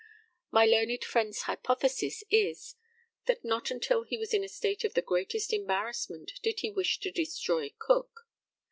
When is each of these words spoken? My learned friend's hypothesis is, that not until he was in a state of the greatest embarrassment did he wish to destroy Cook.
My 0.49 0.65
learned 0.65 1.03
friend's 1.03 1.43
hypothesis 1.43 2.23
is, 2.31 2.73
that 3.27 3.45
not 3.45 3.69
until 3.69 4.03
he 4.03 4.17
was 4.17 4.33
in 4.33 4.43
a 4.43 4.49
state 4.49 4.83
of 4.83 4.95
the 4.95 5.03
greatest 5.03 5.53
embarrassment 5.53 6.31
did 6.41 6.61
he 6.61 6.71
wish 6.71 6.99
to 7.01 7.11
destroy 7.11 7.71
Cook. 7.77 8.25